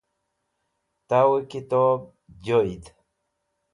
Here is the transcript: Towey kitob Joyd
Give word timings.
Towey 1.09 1.43
kitob 1.51 2.01
Joyd 2.45 2.83